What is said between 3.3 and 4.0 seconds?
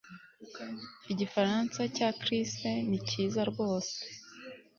rwose